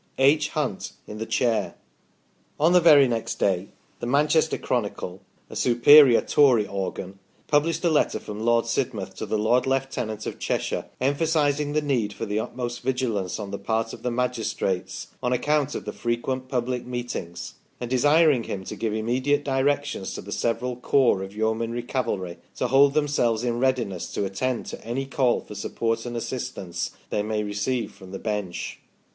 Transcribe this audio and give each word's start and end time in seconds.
H. 0.17 0.49
Hunt 0.49 0.93
in 1.05 1.19
the 1.19 1.27
chair." 1.27 1.75
On 2.59 2.73
the 2.73 2.79
very 2.79 3.07
next 3.07 3.35
day 3.35 3.67
the" 3.99 4.07
Manchester 4.17 4.57
Chronicle," 4.57 5.21
a 5.47 5.55
superior 5.55 6.21
Tory 6.21 6.65
organ, 6.65 7.19
published 7.47 7.85
a 7.85 7.89
letter 7.91 8.17
from 8.17 8.39
Lord 8.43 8.65
Sidmouth 8.65 9.13
to 9.17 9.27
the 9.27 9.37
Lord 9.37 9.67
Lieutenant 9.67 10.25
of 10.25 10.39
Cheshire 10.39 10.85
emphasising 10.99 11.73
the 11.73 11.83
need 11.83 12.13
for 12.13 12.25
the 12.25 12.39
utmost 12.39 12.81
vigilance 12.81 13.37
on 13.39 13.51
the 13.51 13.59
part 13.59 13.93
of 13.93 14.01
the 14.01 14.09
magistrates 14.09 15.09
on 15.21 15.33
account 15.33 15.75
of 15.75 15.85
the 15.85 15.93
frequent 15.93 16.47
public 16.47 16.83
meet 16.83 17.15
ings, 17.15 17.53
and 17.79 17.87
desiring 17.91 18.45
him 18.45 18.63
to 18.63 18.75
give 18.75 18.95
immediate 18.95 19.43
directions 19.45 20.15
to 20.15 20.21
the 20.21 20.31
several 20.31 20.77
Corps 20.77 21.21
of 21.21 21.35
Yeomanry 21.35 21.83
Cavalry 21.83 22.39
to 22.55 22.69
hold 22.69 22.95
themselves 22.95 23.43
in 23.43 23.59
readiness 23.59 24.11
to 24.13 24.25
attend 24.25 24.65
to 24.65 24.83
any 24.83 25.05
call 25.05 25.41
for 25.41 25.53
support 25.53 26.07
and 26.07 26.17
assistance 26.17 26.89
they 27.11 27.21
may 27.21 27.43
receive 27.43 27.91
from 27.91 28.09
the 28.09 28.17
bench. 28.17 28.79